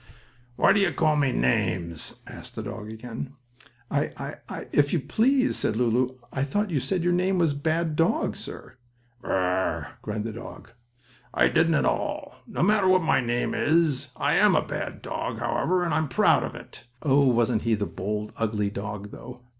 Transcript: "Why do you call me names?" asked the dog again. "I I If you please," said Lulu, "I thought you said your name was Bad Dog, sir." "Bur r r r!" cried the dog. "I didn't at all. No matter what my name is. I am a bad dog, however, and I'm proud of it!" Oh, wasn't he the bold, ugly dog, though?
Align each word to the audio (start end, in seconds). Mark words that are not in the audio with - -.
"Why 0.55 0.73
do 0.73 0.79
you 0.79 0.91
call 0.91 1.15
me 1.15 1.31
names?" 1.31 2.15
asked 2.25 2.55
the 2.55 2.63
dog 2.63 2.89
again. 2.89 3.33
"I 3.91 4.35
I 4.49 4.65
If 4.71 4.93
you 4.93 4.99
please," 4.99 5.57
said 5.57 5.75
Lulu, 5.75 6.17
"I 6.33 6.41
thought 6.41 6.71
you 6.71 6.79
said 6.79 7.03
your 7.03 7.13
name 7.13 7.37
was 7.37 7.53
Bad 7.53 7.95
Dog, 7.95 8.35
sir." 8.35 8.77
"Bur 9.21 9.27
r 9.31 9.43
r 9.43 9.75
r!" 9.75 9.97
cried 10.01 10.23
the 10.23 10.33
dog. 10.33 10.71
"I 11.35 11.49
didn't 11.49 11.75
at 11.75 11.85
all. 11.85 12.37
No 12.47 12.63
matter 12.63 12.87
what 12.87 13.03
my 13.03 13.19
name 13.21 13.53
is. 13.53 14.07
I 14.15 14.33
am 14.33 14.55
a 14.55 14.65
bad 14.65 15.03
dog, 15.03 15.37
however, 15.37 15.83
and 15.85 15.93
I'm 15.93 16.07
proud 16.07 16.41
of 16.43 16.55
it!" 16.55 16.85
Oh, 17.03 17.27
wasn't 17.27 17.61
he 17.61 17.75
the 17.75 17.85
bold, 17.85 18.33
ugly 18.37 18.71
dog, 18.71 19.11
though? 19.11 19.41